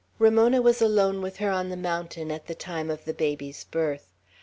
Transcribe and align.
Ramona 0.17 0.63
was 0.63 0.81
alone 0.81 1.21
with 1.21 1.37
her 1.37 1.51
on 1.51 1.69
the 1.69 1.77
mountain 1.77 2.31
at 2.31 2.47
the 2.47 2.55
time 2.55 2.89
of 2.89 3.05
the 3.05 3.13
baby's 3.13 3.65
birth. 3.65 4.07